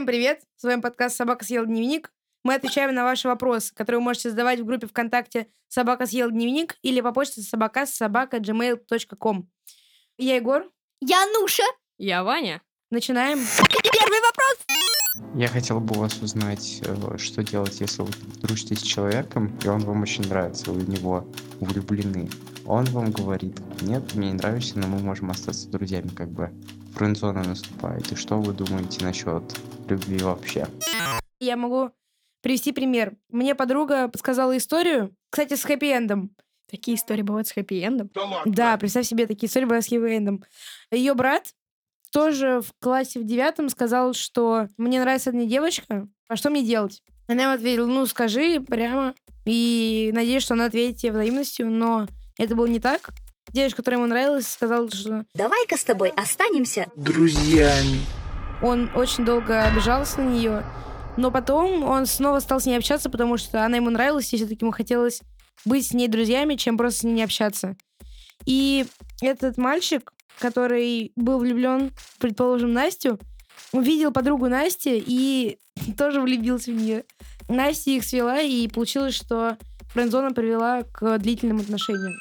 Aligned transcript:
Всем 0.00 0.06
привет! 0.06 0.40
С 0.56 0.62
вами 0.62 0.80
подкаст 0.80 1.14
«Собака 1.14 1.44
съела 1.44 1.66
дневник». 1.66 2.10
Мы 2.42 2.54
отвечаем 2.54 2.94
на 2.94 3.04
ваши 3.04 3.28
вопросы, 3.28 3.74
которые 3.74 3.98
вы 3.98 4.04
можете 4.04 4.30
задавать 4.30 4.58
в 4.58 4.64
группе 4.64 4.86
ВКонтакте 4.86 5.48
«Собака 5.68 6.06
съела 6.06 6.30
дневник» 6.30 6.78
или 6.80 7.02
по 7.02 7.12
почте 7.12 7.42
собака 7.42 7.84
собака 7.84 8.38
gmail.com. 8.38 9.50
Я 10.16 10.36
Егор. 10.36 10.64
Я 11.02 11.26
Нуша. 11.26 11.64
Я 11.98 12.24
Ваня. 12.24 12.62
Начинаем. 12.90 13.40
Первый 13.68 14.20
вопрос. 14.22 14.80
Я 15.34 15.48
хотел 15.48 15.80
бы 15.80 15.94
у 15.94 16.00
вас 16.00 16.18
узнать, 16.22 16.80
э, 16.82 17.18
что 17.18 17.44
делать, 17.44 17.78
если 17.78 18.00
вы 18.00 18.10
дружите 18.40 18.76
с 18.76 18.80
человеком, 18.80 19.54
и 19.62 19.68
он 19.68 19.80
вам 19.80 20.00
очень 20.00 20.26
нравится, 20.26 20.72
вы 20.72 20.80
в 20.80 20.88
него 20.88 21.28
влюблены. 21.60 22.30
Он 22.64 22.86
вам 22.86 23.10
говорит, 23.10 23.60
нет, 23.82 24.14
мне 24.14 24.28
не 24.28 24.38
нравишься, 24.38 24.78
но 24.78 24.86
мы 24.86 24.98
можем 25.00 25.30
остаться 25.30 25.68
друзьями, 25.68 26.08
как 26.08 26.30
бы 26.30 26.50
френдзона 26.94 27.44
наступает. 27.44 28.10
И 28.12 28.16
что 28.16 28.40
вы 28.40 28.54
думаете 28.54 29.04
насчет 29.04 29.42
любви 29.90 30.18
вообще? 30.18 30.66
Я 31.38 31.56
могу 31.56 31.90
привести 32.42 32.72
пример. 32.72 33.16
Мне 33.28 33.54
подруга 33.54 34.08
подсказала 34.08 34.56
историю, 34.56 35.14
кстати, 35.30 35.54
с 35.54 35.64
хэппи-эндом. 35.64 36.30
Такие 36.70 36.96
истории 36.96 37.22
бывают 37.22 37.48
с 37.48 37.52
хэппи-эндом? 37.56 38.10
Да, 38.46 38.76
представь 38.76 39.06
себе, 39.06 39.26
такие 39.26 39.48
истории 39.48 39.64
бывают 39.64 39.84
с 39.84 39.92
хэппи-эндом. 39.92 40.44
Ее 40.90 41.14
брат 41.14 41.52
тоже 42.12 42.60
в 42.60 42.72
классе 42.80 43.20
в 43.20 43.24
девятом 43.24 43.68
сказал, 43.68 44.14
что 44.14 44.68
мне 44.76 45.00
нравится 45.00 45.30
одна 45.30 45.44
девочка, 45.44 46.08
а 46.28 46.36
что 46.36 46.50
мне 46.50 46.62
делать? 46.64 47.02
Она 47.28 47.44
ему 47.44 47.52
ответила, 47.54 47.86
ну, 47.86 48.06
скажи 48.06 48.60
прямо. 48.60 49.14
И 49.44 50.10
надеюсь, 50.12 50.42
что 50.42 50.54
она 50.54 50.66
ответит 50.66 51.00
тебе 51.00 51.12
взаимностью, 51.12 51.70
но 51.70 52.06
это 52.38 52.54
было 52.54 52.66
не 52.66 52.80
так. 52.80 53.10
Девочка, 53.52 53.78
которая 53.78 54.00
ему 54.00 54.08
нравилась, 54.08 54.46
сказала, 54.48 54.90
что 54.90 55.24
Давай-ка 55.34 55.76
с 55.76 55.84
тобой 55.84 56.10
останемся. 56.10 56.86
друзьями. 56.96 58.00
Он 58.62 58.90
очень 58.94 59.24
долго 59.24 59.64
обижался 59.64 60.20
на 60.20 60.28
нее. 60.28 60.64
Но 61.16 61.30
потом 61.30 61.84
он 61.84 62.06
снова 62.06 62.40
стал 62.40 62.60
с 62.60 62.66
ней 62.66 62.76
общаться, 62.76 63.10
потому 63.10 63.36
что 63.36 63.64
она 63.64 63.76
ему 63.76 63.90
нравилась, 63.90 64.32
и 64.32 64.36
все-таки 64.36 64.64
ему 64.64 64.72
хотелось 64.72 65.22
быть 65.64 65.86
с 65.86 65.92
ней 65.92 66.08
друзьями, 66.08 66.54
чем 66.54 66.78
просто 66.78 67.00
с 67.00 67.02
ней 67.04 67.12
не 67.12 67.24
общаться. 67.24 67.76
И 68.46 68.86
этот 69.20 69.58
мальчик, 69.58 70.12
который 70.38 71.12
был 71.16 71.38
влюблен, 71.38 71.92
предположим, 72.18 72.72
Настю, 72.72 73.18
увидел 73.72 74.12
подругу 74.12 74.48
Насти 74.48 75.02
и 75.04 75.58
тоже 75.98 76.20
влюбился 76.20 76.70
в 76.70 76.74
нее. 76.74 77.04
Настя 77.48 77.90
их 77.90 78.04
свела, 78.04 78.40
и 78.40 78.68
получилось, 78.68 79.14
что 79.14 79.56
френдзона 79.92 80.32
привела 80.32 80.82
к 80.82 81.18
длительным 81.18 81.58
отношениям. 81.58 82.14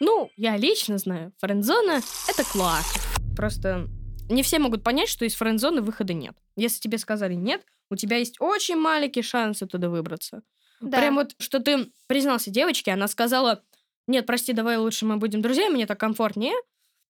Ну, 0.00 0.30
я 0.36 0.56
лично 0.56 0.98
знаю, 0.98 1.32
френдзона— 1.38 2.00
это 2.28 2.44
класс. 2.44 2.94
Просто 3.36 3.88
не 4.28 4.42
все 4.42 4.58
могут 4.58 4.82
понять, 4.82 5.08
что 5.08 5.24
из 5.24 5.34
френдзоны 5.34 5.82
выхода 5.82 6.12
нет. 6.14 6.36
Если 6.56 6.80
тебе 6.80 6.98
сказали 6.98 7.34
нет, 7.34 7.64
у 7.90 7.96
тебя 7.96 8.16
есть 8.16 8.40
очень 8.40 8.76
маленький 8.76 9.22
шанс 9.22 9.62
оттуда 9.62 9.88
выбраться. 9.88 10.42
Да. 10.80 10.98
Прям 10.98 11.16
вот, 11.16 11.34
что 11.38 11.60
ты 11.60 11.90
признался 12.06 12.50
девочке, 12.50 12.92
она 12.92 13.08
сказала, 13.08 13.62
нет, 14.06 14.26
прости, 14.26 14.52
давай 14.52 14.76
лучше 14.76 15.06
мы 15.06 15.16
будем 15.16 15.42
друзьями, 15.42 15.74
мне 15.74 15.86
так 15.86 15.98
комфортнее, 15.98 16.54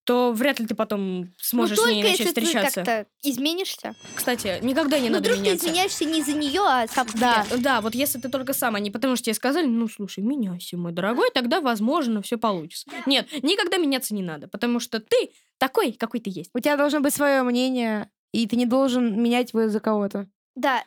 то 0.07 0.33
вряд 0.33 0.61
ли 0.61 0.67
ты 0.67 0.77
потом 0.77 1.35
сможешь 1.37 1.77
ну, 1.79 1.85
с 1.85 1.87
ней 1.89 2.03
начать 2.03 2.21
если 2.21 2.33
ты 2.33 2.41
встречаться. 2.41 2.85
как-то 2.85 3.07
изменишься. 3.23 3.95
Кстати, 4.15 4.61
никогда 4.63 5.01
не 5.01 5.09
ну, 5.09 5.17
надо 5.17 5.31
вдруг 5.31 5.43
меняться. 5.45 5.65
ты 5.65 5.67
извиняешься 5.67 6.05
не 6.05 6.23
за 6.23 6.33
нее, 6.33 6.61
а 6.65 6.87
сам 6.87 7.09
за 7.09 7.19
Да, 7.19 7.45
себя. 7.45 7.57
да, 7.59 7.81
вот 7.81 7.97
если 7.97 8.21
ты 8.21 8.29
только 8.29 8.53
сам, 8.53 8.77
а 8.77 8.81
не 8.81 8.93
потому 8.93 9.17
что 9.17 9.25
тебе 9.25 9.35
сказали, 9.35 9.67
ну, 9.67 9.89
слушай, 9.89 10.23
меняйся, 10.23 10.77
мой 10.77 10.93
дорогой, 10.93 11.31
тогда, 11.35 11.61
возможно, 11.61 12.23
все 12.23 12.39
получится. 12.39 12.89
Нет, 13.05 13.27
никогда 13.43 13.79
меняться 13.79 14.15
не 14.15 14.23
надо, 14.23 14.47
потому 14.47 14.79
что 14.79 15.01
ты 15.01 15.33
такой, 15.59 15.93
какой 15.93 16.21
ты 16.21 16.31
есть. 16.33 16.51
У 16.55 16.61
тебя 16.61 16.77
должно 16.77 17.01
быть 17.01 17.13
свое 17.13 17.43
мнение, 17.43 18.09
и 18.31 18.47
ты 18.47 18.55
не 18.55 18.67
должен 18.67 19.21
менять 19.21 19.53
его 19.55 19.69
за 19.69 19.81
кого-то. 19.81 20.29
Да. 20.55 20.85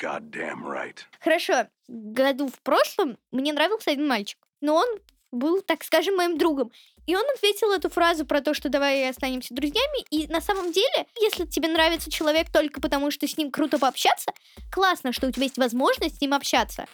Right. 0.00 0.96
Хорошо. 1.20 1.68
Году 1.86 2.48
в 2.48 2.58
прошлом 2.62 3.18
мне 3.30 3.52
нравился 3.52 3.90
один 3.90 4.08
мальчик. 4.08 4.38
Но 4.60 4.76
он 4.76 4.86
был, 5.30 5.62
так 5.62 5.84
скажем, 5.84 6.16
моим 6.16 6.38
другом. 6.38 6.72
И 7.06 7.16
он 7.16 7.24
ответил 7.34 7.72
эту 7.72 7.90
фразу 7.90 8.24
про 8.24 8.40
то, 8.40 8.54
что 8.54 8.68
давай 8.68 9.08
останемся 9.08 9.54
друзьями. 9.54 10.04
И 10.10 10.26
на 10.28 10.40
самом 10.40 10.72
деле, 10.72 11.06
если 11.20 11.46
тебе 11.46 11.68
нравится 11.68 12.10
человек 12.10 12.50
только 12.52 12.80
потому, 12.80 13.10
что 13.10 13.26
с 13.26 13.36
ним 13.36 13.50
круто 13.50 13.78
пообщаться, 13.78 14.32
классно, 14.70 15.12
что 15.12 15.26
у 15.26 15.30
тебя 15.32 15.44
есть 15.44 15.58
возможность 15.58 16.18
с 16.18 16.20
ним 16.20 16.34
общаться. 16.34 16.86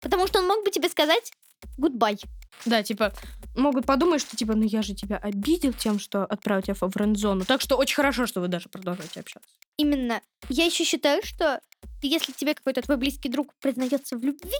Потому 0.00 0.26
что 0.26 0.40
он 0.40 0.46
мог 0.46 0.64
бы 0.64 0.70
тебе 0.70 0.88
сказать 0.88 1.32
гудбай. 1.76 2.18
Да, 2.64 2.82
типа, 2.82 3.12
могут 3.56 3.86
подумать, 3.86 4.20
что, 4.20 4.36
типа, 4.36 4.54
ну, 4.54 4.64
я 4.64 4.82
же 4.82 4.94
тебя 4.94 5.16
обидел 5.16 5.72
тем, 5.72 5.98
что 5.98 6.24
отправил 6.24 6.62
тебя 6.62 6.74
в 6.74 6.90
френд-зону. 6.90 7.44
Так 7.44 7.60
что 7.60 7.76
очень 7.76 7.96
хорошо, 7.96 8.26
что 8.26 8.40
вы 8.40 8.48
даже 8.48 8.68
продолжаете 8.68 9.20
общаться. 9.20 9.48
Именно. 9.76 10.20
Я 10.48 10.64
еще 10.64 10.84
считаю, 10.84 11.22
что 11.24 11.60
если 12.02 12.32
тебе 12.32 12.54
какой-то 12.54 12.82
твой 12.82 12.96
близкий 12.96 13.28
друг 13.28 13.54
признается 13.60 14.16
в 14.16 14.24
любви, 14.24 14.56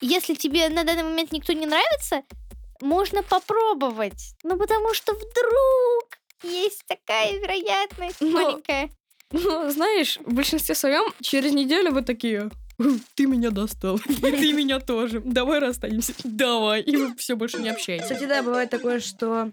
если 0.00 0.34
тебе 0.34 0.68
на 0.68 0.84
данный 0.84 1.02
момент 1.02 1.32
никто 1.32 1.52
не 1.52 1.66
нравится, 1.66 2.22
можно 2.80 3.22
попробовать. 3.22 4.34
Ну, 4.42 4.56
потому 4.56 4.94
что 4.94 5.14
вдруг 5.14 6.18
есть 6.42 6.82
такая 6.86 7.38
вероятность 7.38 8.20
Но- 8.20 8.30
маленькая. 8.30 8.90
Ну, 9.32 9.70
знаешь, 9.70 10.18
в 10.24 10.32
большинстве 10.34 10.74
своем 10.74 11.04
через 11.20 11.52
неделю 11.52 11.92
вы 11.92 12.02
такие, 12.02 12.50
«Хм, 12.78 13.00
ты 13.14 13.26
меня 13.26 13.50
достал, 13.50 13.96
и 13.96 14.14
ты 14.14 14.52
меня 14.52 14.78
тоже. 14.80 15.20
Давай 15.24 15.58
расстанемся. 15.58 16.12
Давай. 16.24 16.82
И 16.82 16.96
вы 16.96 17.16
все 17.16 17.34
больше 17.34 17.58
не 17.58 17.70
общаетесь. 17.70 18.04
Кстати, 18.04 18.24
да, 18.26 18.42
бывает 18.42 18.70
такое, 18.70 19.00
что, 19.00 19.50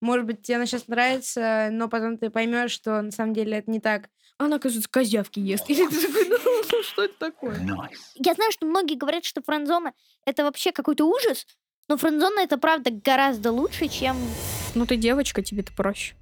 может 0.00 0.26
быть, 0.26 0.42
тебе 0.42 0.56
она 0.56 0.66
сейчас 0.66 0.86
нравится, 0.86 1.70
но 1.72 1.88
потом 1.88 2.18
ты 2.18 2.30
поймешь, 2.30 2.70
что 2.70 3.00
на 3.02 3.10
самом 3.10 3.32
деле 3.34 3.58
это 3.58 3.70
не 3.70 3.80
так. 3.80 4.10
Она, 4.38 4.56
оказывается, 4.56 4.90
козявки 4.90 5.40
ест. 5.40 5.64
И 5.70 5.74
ты 5.74 5.86
такой, 5.88 6.28
ну, 6.28 6.62
ну, 6.70 6.82
что 6.82 7.04
это 7.04 7.14
такое? 7.18 7.58
Я 8.16 8.34
знаю, 8.34 8.52
что 8.52 8.66
многие 8.66 8.96
говорят, 8.96 9.24
что 9.24 9.42
френдзона 9.42 9.94
это 10.26 10.44
вообще 10.44 10.72
какой-то 10.72 11.06
ужас, 11.06 11.46
но 11.88 11.96
френдзона 11.96 12.40
это 12.40 12.58
правда 12.58 12.90
гораздо 12.90 13.52
лучше, 13.52 13.88
чем... 13.88 14.16
Ну, 14.74 14.86
ты 14.86 14.96
девочка, 14.96 15.42
тебе-то 15.42 15.72
проще. 15.72 16.14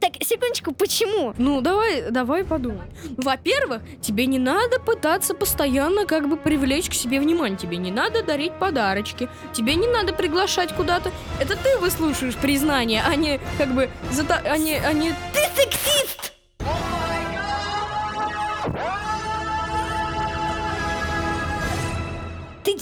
Так, 0.00 0.12
секундочку, 0.22 0.72
почему? 0.72 1.34
Ну, 1.36 1.60
давай, 1.60 2.10
давай 2.10 2.42
подумаем. 2.42 2.90
Во-первых, 3.18 3.82
тебе 4.00 4.24
не 4.24 4.38
надо 4.38 4.80
пытаться 4.80 5.34
постоянно 5.34 6.06
как 6.06 6.28
бы 6.28 6.38
привлечь 6.38 6.88
к 6.88 6.94
себе 6.94 7.20
внимание. 7.20 7.58
Тебе 7.58 7.76
не 7.76 7.92
надо 7.92 8.22
дарить 8.22 8.58
подарочки. 8.58 9.28
Тебе 9.52 9.74
не 9.74 9.86
надо 9.86 10.14
приглашать 10.14 10.74
куда-то. 10.74 11.12
Это 11.38 11.56
ты 11.56 11.76
выслушаешь 11.78 12.36
признание, 12.36 13.02
а 13.06 13.14
не 13.14 13.38
как 13.58 13.74
бы... 13.74 13.90
Зата... 14.10 14.40
А 14.44 14.56
не... 14.56 14.76
А 14.78 14.92
не... 14.94 15.10
Ты 15.10 15.62
сексист! 15.62 16.33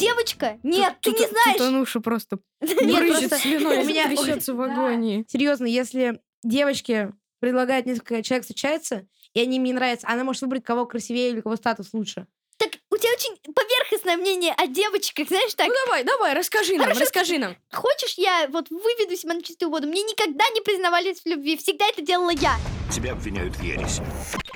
Девочка? 0.03 0.59
Нет, 0.63 0.97
ты 1.01 1.11
не 1.11 1.27
знаешь. 1.29 1.59
Тануша 1.59 2.01
просто 2.01 2.39
брызжет 2.61 3.33
слюной, 3.35 3.79
у 3.83 3.87
меня- 3.87 4.09
трясется 4.09 4.55
в 4.55 4.61
агонии. 4.61 5.25
Серьезно, 5.29 5.67
если 5.67 6.21
девочке 6.43 7.13
предлагают 7.41 7.87
несколько 7.87 8.23
человек 8.23 8.45
встречаться, 8.45 9.07
и 9.35 9.41
они 9.41 9.57
им 9.57 9.65
не 9.65 9.73
нравятся, 9.73 10.07
она 10.09 10.25
может 10.25 10.43
выбрать, 10.43 10.65
кого 10.65 10.87
красивее 10.87 11.31
или 11.31 11.41
кого 11.41 11.57
статус 11.57 11.91
лучше. 11.93 12.27
Так 12.59 12.71
у 12.91 12.97
тебя 12.97 13.11
очень 13.13 13.37
поверхностное 13.53 14.17
мнение 14.17 14.55
о 14.57 14.67
девочках, 14.67 15.29
знаешь, 15.29 15.55
так. 15.55 15.67
Ну 15.69 15.75
давай, 15.87 16.05
давай, 16.05 16.35
расскажи 16.35 16.73
нам, 16.75 16.83
Хорошо. 16.85 17.01
расскажи 17.01 17.39
нам. 17.39 17.57
Хочешь, 17.73 18.15
я 18.19 18.47
вот 18.49 18.71
выведу 18.71 19.17
себя 19.17 19.35
на 19.35 19.43
чистую 19.43 19.71
воду? 19.71 19.89
Мне 19.89 20.03
никогда 20.03 20.45
не 20.51 20.61
признавались 20.61 21.21
в 21.23 21.27
любви, 21.27 21.57
всегда 21.57 21.87
это 21.89 22.03
делала 22.03 22.31
я. 22.31 22.55
Тебя 22.95 23.13
обвиняют 23.13 23.57
в 23.57 23.63
ереси. 23.63 24.03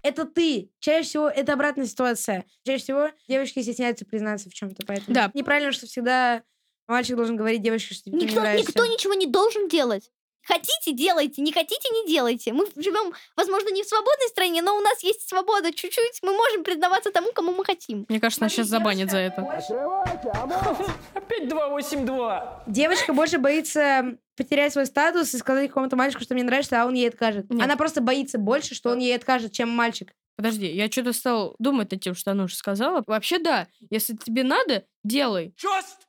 Это 0.03 0.25
ты. 0.25 0.71
Чаще 0.79 1.09
всего 1.09 1.29
это 1.29 1.55
обратная 1.55 1.87
ситуация. 1.87 2.45
Чаще 2.65 2.83
всего 2.85 3.11
девочки 3.29 3.61
стесняются 3.63 4.05
признаться 4.05 4.51
в 4.51 4.55
чем-то, 4.55 4.85
поэтому 4.87 5.13
Да. 5.15 5.31
неправильно, 5.35 5.73
что 5.73 5.87
всегда 5.87 6.43
мальчик 6.87 7.17
должен 7.17 7.37
говорить 7.37 7.63
девочке, 7.63 7.95
что 7.95 8.05
тебе 8.05 8.19
не 8.19 8.27
Никто, 8.27 8.41
нравишься. 8.41 8.69
никто 8.69 8.87
ничего 8.87 9.15
не 9.15 9.27
должен 9.27 9.69
делать. 9.69 10.11
Хотите, 10.47 10.93
делайте, 10.93 11.43
не 11.43 11.53
хотите, 11.53 11.89
не 11.91 12.07
делайте. 12.07 12.53
Мы 12.53 12.67
живем, 12.77 13.13
возможно, 13.37 13.71
не 13.71 13.83
в 13.83 13.87
свободной 13.87 14.29
стране, 14.29 14.63
но 14.63 14.77
у 14.77 14.81
нас 14.81 15.03
есть 15.03 15.29
свобода 15.29 15.73
чуть-чуть. 15.73 16.21
Мы 16.23 16.33
можем 16.33 16.63
признаваться 16.63 17.11
тому, 17.11 17.33
кому 17.33 17.53
мы 17.53 17.65
хотим. 17.65 18.07
Мне 18.09 18.21
кажется, 18.21 18.45
нас 18.45 18.53
сейчас 18.53 18.69
забанят 18.69 19.11
за 19.11 19.19
это. 19.19 19.41
Опять 21.15 21.49
282. 21.49 22.65
Девочка 22.69 23.13
больше 23.13 23.39
боится 23.39 24.17
потерять 24.37 24.73
свой 24.73 24.87
статус 24.87 25.35
и 25.35 25.39
сказать 25.39 25.69
какому-то 25.69 25.97
мальчику, 25.97 26.23
что 26.23 26.35
мне 26.35 26.45
нравится, 26.45 26.81
а 26.81 26.87
он 26.87 26.95
ей 26.95 27.09
откажет. 27.09 27.51
Нет. 27.51 27.63
Она 27.63 27.77
просто 27.77 28.01
боится 28.01 28.39
больше, 28.39 28.75
что 28.75 28.91
он 28.91 28.99
ей 28.99 29.17
откажет, 29.17 29.53
чем 29.53 29.69
мальчик. 29.71 30.13
Подожди, 30.37 30.67
я 30.67 30.91
что-то 30.91 31.13
стал 31.15 31.57
думать 31.59 31.91
над 31.91 32.03
тем, 32.03 32.15
что 32.15 32.31
она 32.31 32.45
уже 32.45 32.57
сказала. 32.57 33.03
Вообще, 33.07 33.39
да, 33.39 33.67
если 33.91 34.15
тебе 34.15 34.45
надо, 34.45 34.85
делай. 35.03 35.55
Just! 35.57 36.06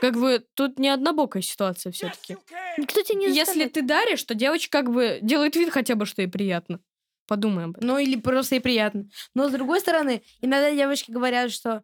Как 0.00 0.16
бы 0.16 0.44
тут 0.54 0.78
не 0.78 0.88
однобокая 0.88 1.42
ситуация 1.42 1.92
все-таки. 1.92 2.36
Никто 2.78 3.02
тебя 3.02 3.18
не 3.18 3.34
Если 3.34 3.66
ты 3.68 3.82
даришь, 3.82 4.22
то 4.24 4.34
девочка 4.34 4.78
как 4.78 4.92
бы 4.92 5.18
делает 5.22 5.56
вид 5.56 5.70
хотя 5.70 5.94
бы, 5.94 6.06
что 6.06 6.22
ей 6.22 6.28
приятно. 6.28 6.80
Подумаем. 7.26 7.70
об 7.70 7.76
этом. 7.78 7.88
Ну, 7.88 7.98
или 7.98 8.16
просто 8.16 8.56
ей 8.56 8.60
приятно. 8.60 9.08
Но, 9.34 9.48
с 9.48 9.52
другой 9.52 9.80
стороны, 9.80 10.22
иногда 10.42 10.70
девочки 10.70 11.10
говорят, 11.10 11.50
что 11.50 11.82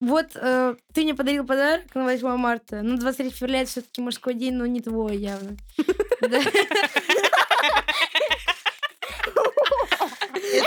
вот 0.00 0.28
э, 0.34 0.76
ты 0.94 1.02
мне 1.02 1.14
подарил 1.14 1.44
подарок 1.44 1.94
на 1.94 2.04
8 2.04 2.36
марта, 2.36 2.82
но 2.82 2.96
23 2.96 3.30
февраля 3.30 3.62
это 3.62 3.70
все-таки 3.70 4.00
мужской 4.00 4.34
день, 4.34 4.54
но 4.54 4.64
не 4.64 4.80
твой 4.80 5.16
явно. 5.16 5.56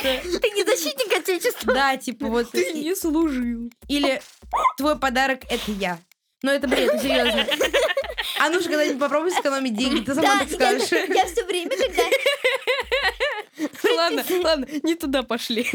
Ты 0.03 0.50
не 0.51 0.63
защитник 0.63 1.18
отечества. 1.18 1.74
Да, 1.74 1.98
типа 1.98 2.27
вот. 2.27 2.51
Ты 2.51 2.74
не 2.74 2.95
служил. 2.95 3.71
Или 3.88 4.21
твой 4.77 5.00
подарок 5.00 5.42
это 5.50 5.71
я. 5.71 6.00
Но 6.43 6.51
это 6.51 6.67
бред, 6.67 7.01
серьезно. 7.01 7.45
А 8.39 8.49
ну 8.49 8.59
же 8.59 8.69
когда-нибудь 8.69 8.99
попробуй 8.99 9.31
сэкономить 9.31 9.77
деньги, 9.77 10.03
ты 10.03 10.15
сама 10.15 10.33
Да, 10.33 10.39
так 10.39 10.51
скажешь. 10.51 10.91
я, 10.91 11.03
я 11.05 11.25
все 11.25 11.43
время, 11.45 11.69
когда... 11.69 12.03
Ладно, 13.95 14.23
ладно, 14.43 14.67
не 14.83 14.95
туда 14.95 15.21
пошли. 15.21 15.67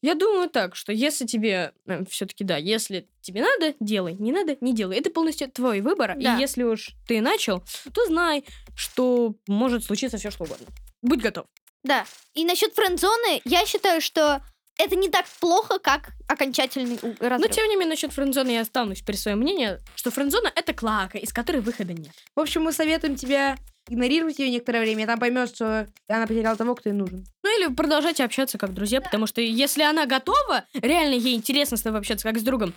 Я 0.00 0.14
думаю 0.14 0.48
так, 0.48 0.74
что 0.76 0.92
если 0.92 1.26
тебе 1.26 1.72
все-таки 2.08 2.44
да, 2.44 2.56
если 2.56 3.08
тебе 3.20 3.42
надо, 3.42 3.74
делай, 3.80 4.14
не 4.14 4.32
надо, 4.32 4.56
не 4.60 4.72
делай. 4.74 4.96
Это 4.98 5.10
полностью 5.10 5.50
твой 5.50 5.80
выбор. 5.82 6.14
Да. 6.16 6.36
И 6.36 6.40
если 6.40 6.62
уж 6.62 6.90
ты 7.06 7.20
начал, 7.20 7.62
то 7.92 8.06
знай, 8.06 8.44
что 8.74 9.34
может 9.46 9.84
случиться 9.84 10.16
все 10.16 10.30
что 10.30 10.44
угодно. 10.44 10.66
Будь 11.02 11.20
готов. 11.20 11.46
Да. 11.82 12.06
И 12.34 12.44
насчет 12.44 12.74
френдзоны, 12.74 13.42
я 13.44 13.66
считаю, 13.66 14.00
что 14.00 14.42
это 14.80 14.96
не 14.96 15.08
так 15.08 15.26
плохо, 15.40 15.78
как 15.78 16.10
окончательный 16.28 16.98
у- 17.02 17.14
Но 17.20 17.28
разрыв. 17.28 17.50
тем 17.50 17.66
не 17.68 17.76
менее, 17.76 17.90
насчет 17.90 18.12
френдзоны 18.12 18.50
я 18.50 18.60
останусь 18.62 19.02
при 19.02 19.16
своем 19.16 19.38
мнении, 19.38 19.78
что 19.94 20.10
френдзона 20.10 20.50
это 20.54 20.72
клака, 20.72 21.18
из 21.18 21.32
которой 21.32 21.60
выхода 21.60 21.92
нет. 21.92 22.12
В 22.34 22.40
общем, 22.40 22.62
мы 22.62 22.72
советуем 22.72 23.16
тебя 23.16 23.56
игнорировать 23.88 24.38
ее 24.38 24.50
некоторое 24.50 24.80
время, 24.82 25.02
и 25.02 25.06
там 25.06 25.18
поймешь, 25.18 25.48
что 25.48 25.88
она 26.08 26.26
потеряла 26.26 26.56
того, 26.56 26.74
кто 26.76 26.90
ей 26.90 26.94
нужен. 26.94 27.24
Ну 27.42 27.58
или 27.58 27.74
продолжайте 27.74 28.22
общаться 28.24 28.56
как 28.58 28.72
друзья, 28.72 29.00
потому 29.00 29.26
что 29.26 29.40
если 29.40 29.82
она 29.82 30.06
готова, 30.06 30.64
реально 30.74 31.14
ей 31.14 31.34
интересно 31.34 31.76
с 31.76 31.82
тобой 31.82 31.98
общаться 32.00 32.28
как 32.28 32.38
с 32.38 32.42
другом, 32.42 32.72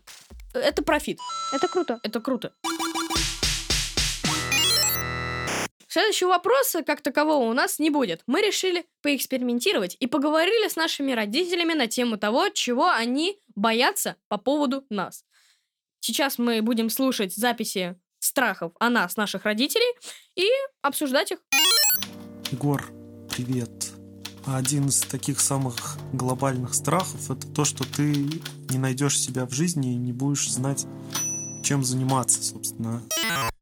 это 0.54 0.82
профит. 0.84 1.20
Это 1.54 1.68
круто. 1.68 2.00
Это 2.04 2.20
круто. 2.20 2.54
Следующего 5.94 6.30
вопроса, 6.30 6.82
как 6.82 7.02
такового, 7.02 7.44
у 7.44 7.54
нас 7.54 7.78
не 7.78 7.92
будет. 7.92 8.24
Мы 8.26 8.42
решили 8.42 8.84
поэкспериментировать 9.04 9.96
и 10.00 10.08
поговорили 10.08 10.68
с 10.68 10.76
нашими 10.76 11.12
родителями 11.12 11.74
на 11.74 11.86
тему 11.86 12.18
того, 12.18 12.50
чего 12.50 12.90
они 12.90 13.38
боятся 13.54 14.16
по 14.28 14.40
поводу 14.40 14.88
нас. 14.90 15.24
Сейчас 16.00 16.40
мы 16.40 16.64
будем 16.64 16.90
слушать 16.90 17.36
записи 17.36 17.96
страхов 18.18 18.72
о 18.80 18.90
нас, 18.90 19.18
наших 19.18 19.46
родителей, 19.46 19.86
и 20.36 20.48
обсуждать 20.82 21.34
их. 21.34 21.38
Егор, 22.50 22.84
привет. 23.30 23.92
Один 24.48 24.88
из 24.88 25.00
таких 25.02 25.40
самых 25.40 26.00
глобальных 26.12 26.74
страхов 26.74 27.30
это 27.30 27.46
то, 27.46 27.66
что 27.66 27.84
ты 27.84 28.16
не 28.72 28.80
найдешь 28.80 29.20
себя 29.20 29.46
в 29.46 29.52
жизни 29.52 29.94
и 29.94 29.98
не 29.98 30.12
будешь 30.12 30.50
знать, 30.50 30.88
чем 31.64 31.84
заниматься, 31.84 32.42
собственно. 32.42 33.04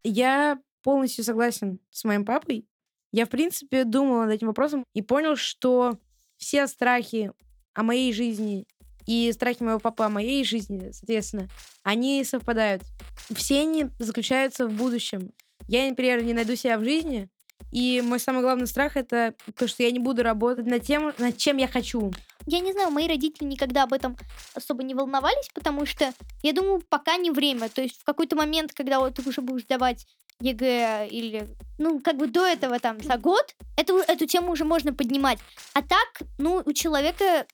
Я 0.06 0.62
полностью 0.82 1.24
согласен 1.24 1.80
с 1.90 2.04
моим 2.04 2.26
папой. 2.26 2.66
Я, 3.12 3.26
в 3.26 3.30
принципе, 3.30 3.84
думал 3.84 4.22
над 4.22 4.32
этим 4.32 4.48
вопросом 4.48 4.86
и 4.94 5.02
понял, 5.02 5.36
что 5.36 5.98
все 6.38 6.68
страхи 6.68 7.32
о 7.74 7.84
моей 7.84 8.14
жизни 8.14 8.66
и 9.06 9.32
страхи 9.34 9.64
моего 9.64 9.80
папы 9.80 10.04
о 10.04 10.10
моей 10.10 10.44
жизни, 10.44 10.92
соответственно, 10.92 11.48
они 11.84 12.24
совпадают. 12.24 12.84
Все 13.32 13.62
они 13.62 13.88
заключаются 14.00 14.68
в 14.68 14.74
будущем. 14.74 15.32
Я, 15.68 15.90
например, 15.90 16.24
не 16.24 16.34
найду 16.34 16.56
себя 16.56 16.78
в 16.78 16.84
жизни, 16.84 17.30
и 17.72 18.02
мой 18.02 18.20
самый 18.20 18.42
главный 18.42 18.68
страх 18.68 18.98
это 18.98 19.34
то, 19.58 19.68
что 19.68 19.84
я 19.84 19.92
не 19.92 20.00
буду 20.00 20.24
работать 20.24 20.66
над 20.66 20.84
тем, 20.84 21.14
над 21.18 21.38
чем 21.38 21.58
я 21.58 21.68
хочу. 21.68 22.12
Я 22.46 22.60
не 22.60 22.74
знаю, 22.74 22.92
мои 22.92 23.08
родители 23.08 23.46
никогда 23.46 23.84
об 23.84 23.94
этом 23.94 24.18
особо 24.56 24.84
не 24.84 24.96
волновались, 24.96 25.50
потому 25.54 25.86
что, 25.86 26.12
я 26.42 26.54
думаю, 26.54 26.82
пока 26.90 27.18
не 27.18 27.32
время. 27.32 27.70
То 27.70 27.82
есть 27.82 28.00
в 28.00 28.04
какой-то 28.04 28.36
момент, 28.36 28.74
когда 28.74 29.00
вот 29.00 29.16
ты 29.16 29.28
уже 29.28 29.42
будешь 29.42 29.66
давать 29.66 30.06
ЕГЭ 30.42 31.08
или, 31.10 31.48
ну, 31.78 32.00
как 32.00 32.18
бы 32.18 32.28
до 32.28 32.46
этого 32.46 32.80
там 32.80 33.02
за 33.02 33.18
год, 33.18 33.56
эту, 33.78 33.98
эту 33.98 34.26
тему 34.26 34.52
уже 34.52 34.66
можно 34.66 34.94
поднимать. 34.94 35.40
А 35.74 35.82
так, 35.82 36.22
ну, 36.38 36.62
у 36.66 36.74
человека 36.74 37.46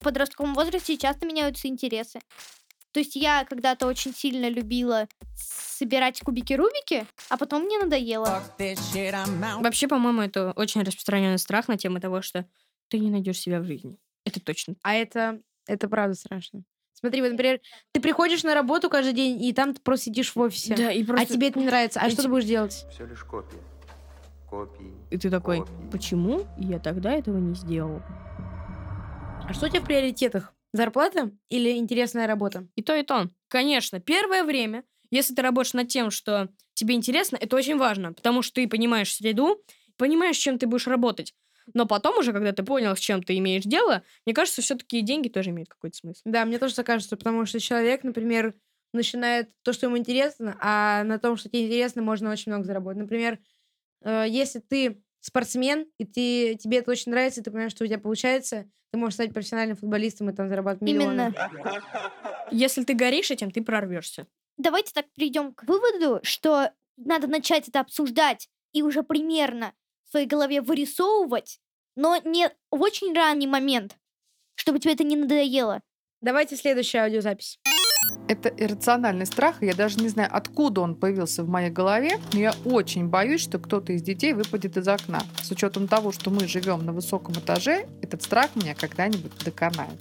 в 0.00 0.04
подростковом 0.04 0.54
возрасте 0.54 0.96
часто 0.96 1.26
меняются 1.26 1.68
интересы. 1.68 2.20
То 2.92 3.00
есть 3.00 3.16
я 3.16 3.44
когда-то 3.44 3.86
очень 3.86 4.14
сильно 4.14 4.48
любила 4.48 5.08
собирать 5.34 6.20
кубики-рубики, 6.20 7.06
а 7.30 7.38
потом 7.38 7.62
мне 7.62 7.78
надоело. 7.78 8.42
Вообще, 9.60 9.88
по-моему, 9.88 10.20
это 10.20 10.52
очень 10.52 10.82
распространенный 10.82 11.38
страх 11.38 11.68
на 11.68 11.78
тему 11.78 12.00
того, 12.00 12.20
что 12.20 12.46
ты 12.88 12.98
не 12.98 13.10
найдешь 13.10 13.38
себя 13.38 13.60
в 13.60 13.64
жизни. 13.64 13.96
Это 14.24 14.40
точно. 14.40 14.76
А 14.82 14.94
это, 14.94 15.40
это 15.66 15.88
правда 15.88 16.14
страшно. 16.14 16.64
Смотри, 17.02 17.20
вот, 17.20 17.32
например, 17.32 17.60
ты 17.90 18.00
приходишь 18.00 18.44
на 18.44 18.54
работу 18.54 18.88
каждый 18.88 19.12
день, 19.12 19.42
и 19.42 19.52
там 19.52 19.74
ты 19.74 19.80
просто 19.80 20.04
сидишь 20.06 20.36
в 20.36 20.40
офисе. 20.40 20.76
Да, 20.76 20.92
и 20.92 21.02
А 21.02 21.06
просто... 21.06 21.34
тебе 21.34 21.48
это 21.48 21.58
не 21.58 21.66
нравится. 21.66 21.98
А 22.00 22.06
и 22.06 22.10
что 22.12 22.22
ты 22.22 22.28
будешь 22.28 22.44
делать? 22.44 22.86
Все 22.92 23.04
лишь 23.04 23.24
копии. 23.24 23.58
Копии. 24.48 24.92
И 25.10 25.18
ты 25.18 25.28
такой, 25.28 25.58
копии. 25.58 25.72
почему 25.90 26.46
я 26.58 26.78
тогда 26.78 27.12
этого 27.12 27.38
не 27.38 27.56
сделал? 27.56 28.00
А 29.48 29.52
что 29.52 29.66
у 29.66 29.68
тебя 29.68 29.80
в 29.80 29.84
приоритетах? 29.84 30.54
Зарплата 30.72 31.32
или 31.48 31.76
интересная 31.76 32.28
работа? 32.28 32.68
И 32.76 32.82
то, 32.82 32.94
и 32.94 33.02
то. 33.02 33.28
Конечно, 33.48 33.98
первое 33.98 34.44
время, 34.44 34.84
если 35.10 35.34
ты 35.34 35.42
работаешь 35.42 35.74
над 35.74 35.88
тем, 35.88 36.12
что 36.12 36.50
тебе 36.74 36.94
интересно, 36.94 37.36
это 37.36 37.56
очень 37.56 37.78
важно, 37.78 38.12
потому 38.12 38.42
что 38.42 38.54
ты 38.54 38.68
понимаешь 38.68 39.12
среду, 39.12 39.60
понимаешь, 39.96 40.36
с 40.36 40.40
чем 40.40 40.56
ты 40.56 40.68
будешь 40.68 40.86
работать. 40.86 41.34
Но 41.74 41.86
потом 41.86 42.18
уже, 42.18 42.32
когда 42.32 42.52
ты 42.52 42.62
понял, 42.62 42.96
с 42.96 43.00
чем 43.00 43.22
ты 43.22 43.36
имеешь 43.38 43.64
дело, 43.64 44.02
мне 44.26 44.34
кажется, 44.34 44.62
все-таки 44.62 44.98
и 44.98 45.02
деньги 45.02 45.28
тоже 45.28 45.50
имеют 45.50 45.68
какой-то 45.68 45.96
смысл. 45.96 46.20
Да, 46.24 46.44
мне 46.44 46.58
тоже 46.58 46.74
так 46.74 46.86
кажется, 46.86 47.16
потому 47.16 47.46
что 47.46 47.60
человек, 47.60 48.04
например, 48.04 48.54
начинает 48.92 49.50
то, 49.62 49.72
что 49.72 49.86
ему 49.86 49.98
интересно, 49.98 50.56
а 50.60 51.04
на 51.04 51.18
том, 51.18 51.36
что 51.36 51.48
тебе 51.48 51.66
интересно, 51.66 52.02
можно 52.02 52.30
очень 52.30 52.52
много 52.52 52.64
заработать. 52.64 53.00
Например, 53.00 53.38
э, 54.02 54.26
если 54.28 54.58
ты 54.58 55.02
спортсмен, 55.20 55.86
и 55.98 56.04
ты, 56.04 56.56
тебе 56.56 56.78
это 56.78 56.90
очень 56.90 57.12
нравится, 57.12 57.40
и 57.40 57.44
ты 57.44 57.50
понимаешь, 57.50 57.72
что 57.72 57.84
у 57.84 57.86
тебя 57.86 57.98
получается, 57.98 58.68
ты 58.90 58.98
можешь 58.98 59.14
стать 59.14 59.32
профессиональным 59.32 59.76
футболистом 59.76 60.28
и 60.28 60.34
там 60.34 60.48
зарабатывать 60.48 60.82
миллионы. 60.82 61.32
Именно. 61.34 61.80
Если 62.50 62.84
ты 62.84 62.94
горишь 62.94 63.30
этим, 63.30 63.50
ты 63.50 63.62
прорвешься. 63.62 64.26
давайте 64.58 64.92
так 64.92 65.06
придем 65.14 65.54
к 65.54 65.64
выводу, 65.64 66.20
что 66.22 66.72
надо 66.96 67.26
начать 67.26 67.68
это 67.68 67.80
обсуждать 67.80 68.48
и 68.72 68.82
уже 68.82 69.02
примерно 69.02 69.72
своей 70.12 70.26
голове 70.26 70.60
вырисовывать, 70.60 71.58
но 71.96 72.16
не 72.24 72.48
в 72.70 72.80
очень 72.80 73.14
ранний 73.14 73.46
момент, 73.46 73.96
чтобы 74.54 74.78
тебе 74.78 74.92
это 74.92 75.04
не 75.04 75.16
надоело. 75.16 75.80
Давайте 76.20 76.56
следующую 76.56 77.02
аудиозапись. 77.02 77.58
Это 78.28 78.48
иррациональный 78.48 79.26
страх, 79.26 79.62
и 79.62 79.66
я 79.66 79.74
даже 79.74 79.98
не 79.98 80.08
знаю, 80.08 80.28
откуда 80.32 80.82
он 80.82 80.94
появился 80.94 81.42
в 81.42 81.48
моей 81.48 81.70
голове, 81.70 82.20
но 82.32 82.38
я 82.38 82.54
очень 82.64 83.08
боюсь, 83.08 83.40
что 83.40 83.58
кто-то 83.58 83.92
из 83.92 84.02
детей 84.02 84.32
выпадет 84.32 84.76
из 84.76 84.86
окна. 84.86 85.22
С 85.42 85.50
учетом 85.50 85.88
того, 85.88 86.12
что 86.12 86.30
мы 86.30 86.46
живем 86.46 86.84
на 86.84 86.92
высоком 86.92 87.34
этаже, 87.34 87.88
этот 88.00 88.22
страх 88.22 88.54
меня 88.54 88.74
когда-нибудь 88.74 89.32
доконает. 89.44 89.98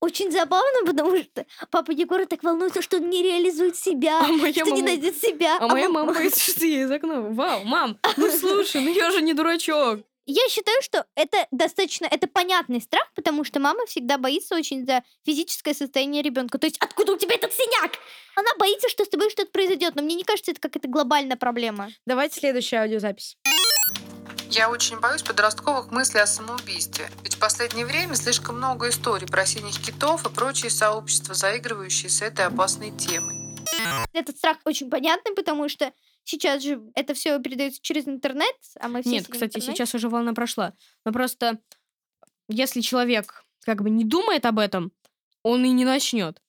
Очень 0.00 0.30
забавно, 0.30 0.84
потому 0.84 1.16
что 1.16 1.46
папа 1.70 1.90
Егора 1.90 2.26
так 2.26 2.42
волнуется, 2.42 2.82
что 2.82 2.98
он 2.98 3.08
не 3.08 3.22
реализует 3.22 3.76
себя, 3.76 4.20
А 4.20 4.26
моя 4.28 4.52
что 4.52 4.64
не 4.66 4.70
мама- 4.72 4.84
найдет 4.84 5.16
себя. 5.16 5.56
А 5.58 5.68
моя 5.68 5.88
мама 5.88 6.12
боится, 6.14 6.52
что 6.52 6.66
я 6.66 6.82
из 6.82 6.90
окна. 6.90 7.22
Вау, 7.22 7.64
мам, 7.64 7.98
ну 8.16 8.30
слушай, 8.30 8.80
ну 8.82 8.92
я 8.92 9.10
же 9.10 9.22
не 9.22 9.32
дурачок. 9.32 10.00
Я 10.28 10.48
считаю, 10.48 10.82
что 10.82 11.06
это 11.14 11.46
достаточно, 11.52 12.06
это 12.10 12.26
понятный 12.26 12.80
страх, 12.80 13.08
потому 13.14 13.44
что 13.44 13.60
мама 13.60 13.86
всегда 13.86 14.18
боится 14.18 14.56
очень 14.56 14.84
за 14.84 15.04
физическое 15.24 15.72
состояние 15.72 16.20
ребенка. 16.20 16.58
То 16.58 16.66
есть 16.66 16.78
откуда 16.80 17.12
у 17.12 17.16
тебя 17.16 17.36
этот 17.36 17.52
синяк? 17.52 17.92
Она 18.34 18.48
боится, 18.58 18.88
что 18.88 19.04
с 19.04 19.08
тобой 19.08 19.30
что-то 19.30 19.50
произойдет, 19.52 19.94
но 19.94 20.02
мне 20.02 20.16
не 20.16 20.24
кажется, 20.24 20.50
это 20.50 20.60
какая-то 20.60 20.88
глобальная 20.88 21.36
проблема. 21.36 21.90
Давайте 22.06 22.40
следующую 22.40 22.82
аудиозапись. 22.82 23.36
Я 24.50 24.70
очень 24.70 25.00
боюсь 25.00 25.22
подростковых 25.22 25.90
мыслей 25.90 26.20
о 26.20 26.26
самоубийстве. 26.26 27.08
Ведь 27.22 27.34
в 27.34 27.38
последнее 27.38 27.84
время 27.84 28.14
слишком 28.14 28.56
много 28.56 28.88
историй 28.88 29.26
про 29.26 29.44
синих 29.44 29.80
китов 29.80 30.24
и 30.24 30.32
прочие 30.32 30.70
сообщества, 30.70 31.34
заигрывающие 31.34 32.08
с 32.08 32.22
этой 32.22 32.46
опасной 32.46 32.92
темой. 32.92 33.56
Этот 34.12 34.38
страх 34.38 34.58
очень 34.64 34.88
понятный, 34.88 35.34
потому 35.34 35.68
что 35.68 35.92
сейчас 36.24 36.62
же 36.62 36.80
это 36.94 37.14
все 37.14 37.38
передается 37.40 37.80
через 37.82 38.06
интернет, 38.06 38.54
а 38.80 38.88
мы 38.88 39.02
все 39.02 39.10
Нет, 39.10 39.26
кстати, 39.28 39.58
сейчас 39.60 39.94
уже 39.94 40.08
волна 40.08 40.32
прошла. 40.32 40.74
Но 41.04 41.12
просто, 41.12 41.58
если 42.48 42.80
человек 42.80 43.44
как 43.64 43.82
бы 43.82 43.90
не 43.90 44.04
думает 44.04 44.46
об 44.46 44.58
этом, 44.58 44.92
он 45.42 45.64
и 45.64 45.70
не 45.70 45.84
начнет. 45.84 46.40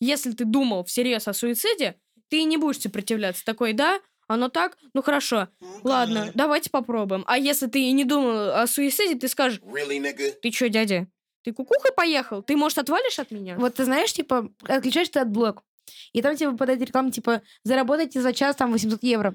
Если 0.00 0.32
ты 0.32 0.44
думал 0.44 0.84
всерьез 0.84 1.28
о 1.28 1.34
суициде, 1.34 2.00
ты 2.28 2.44
не 2.44 2.56
будешь 2.56 2.80
сопротивляться. 2.80 3.44
Такой, 3.44 3.74
да, 3.74 4.00
оно 4.28 4.48
так, 4.48 4.78
ну 4.94 5.02
хорошо, 5.02 5.48
ладно, 5.82 6.30
давайте 6.34 6.70
попробуем. 6.70 7.24
А 7.26 7.38
если 7.38 7.66
ты 7.66 7.80
и 7.82 7.92
не 7.92 8.04
думал 8.04 8.50
о 8.54 8.66
суициде, 8.66 9.18
ты 9.18 9.28
скажешь, 9.28 9.60
Really, 9.60 10.32
ты 10.40 10.50
чё, 10.50 10.68
дядя, 10.68 11.06
ты 11.42 11.52
кукухой 11.52 11.92
поехал? 11.92 12.42
Ты, 12.42 12.56
может, 12.56 12.78
отвалишь 12.78 13.18
от 13.18 13.30
меня? 13.30 13.56
Вот 13.58 13.74
ты 13.74 13.84
знаешь, 13.84 14.12
типа, 14.12 14.50
отключаешь 14.62 15.08
ты 15.08 15.20
от 15.20 15.30
блок, 15.30 15.64
и 16.12 16.22
там 16.22 16.36
тебе 16.36 16.50
выпадает 16.50 16.80
реклама, 16.80 17.10
типа, 17.10 17.42
заработайте 17.64 18.20
за 18.20 18.32
час 18.32 18.56
там 18.56 18.72
800 18.72 19.02
евро. 19.02 19.34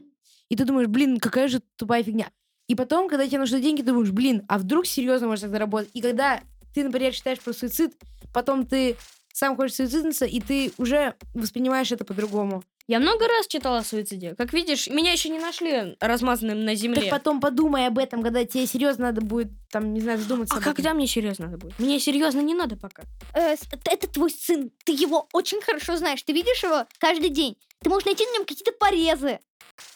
И 0.50 0.56
ты 0.56 0.64
думаешь, 0.64 0.88
блин, 0.88 1.20
какая 1.20 1.48
же 1.48 1.62
тупая 1.76 2.04
фигня. 2.04 2.32
И 2.68 2.76
потом, 2.76 3.10
когда 3.10 3.26
тебе 3.28 3.40
нужны 3.40 3.62
деньги, 3.62 3.82
ты 3.82 3.88
думаешь, 3.88 4.12
блин, 4.12 4.44
а 4.48 4.58
вдруг 4.58 4.86
серьезно 4.86 5.28
можно 5.28 5.48
так 5.48 5.52
заработать? 5.52 5.90
И 5.94 6.02
когда 6.02 6.42
ты, 6.74 6.84
например, 6.84 7.14
читаешь 7.14 7.40
про 7.40 7.54
суицид, 7.54 7.94
потом 8.34 8.66
ты 8.66 8.98
сам 9.34 9.56
хочешь 9.56 9.76
суициднуться, 9.76 10.26
и 10.26 10.40
ты 10.42 10.72
уже 10.78 11.16
воспринимаешь 11.34 11.92
это 11.92 12.06
по-другому. 12.06 12.64
Я 12.88 13.02
много 13.02 13.28
раз 13.28 13.48
читала 13.48 13.80
о 13.80 13.84
суициде. 13.84 14.34
Как 14.36 14.54
видишь, 14.54 14.88
меня 14.88 15.12
еще 15.12 15.28
не 15.28 15.40
нашли 15.40 15.98
размазанным 16.00 16.64
на 16.64 16.74
земле. 16.74 17.02
Так 17.02 17.10
потом 17.12 17.42
подумай 17.42 17.86
об 17.86 17.98
этом, 17.98 18.24
когда 18.24 18.46
тебе 18.46 18.66
серьезно 18.66 19.08
надо 19.08 19.20
будет, 19.20 19.50
там, 19.70 19.94
не 19.94 20.00
знаю, 20.00 20.20
задуматься. 20.20 20.56
А 20.56 20.58
об 20.58 20.62
этом. 20.62 20.74
когда 20.74 20.94
мне 20.94 21.06
серьезно 21.06 21.48
надо 21.48 21.58
будет? 21.58 21.78
Мне 21.80 22.00
серьезно 22.00 22.40
не 22.40 22.56
надо 22.56 22.78
пока. 22.78 23.04
Э, 23.34 23.56
это 23.86 24.08
твой 24.08 24.32
сын. 24.32 24.72
Ты 24.86 24.94
его 24.94 25.28
очень 25.34 25.62
хорошо 25.62 25.98
знаешь. 25.98 26.24
Ты 26.24 26.32
видишь 26.32 26.64
его 26.64 26.86
каждый 26.98 27.30
день. 27.30 27.58
Ты 27.82 27.90
можешь 27.90 28.06
найти 28.06 28.26
на 28.26 28.36
нем 28.36 28.46
какие-то 28.46 28.72
порезы, 28.72 29.40